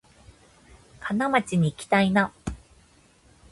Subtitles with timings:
[0.99, 2.33] 金町にいきたいな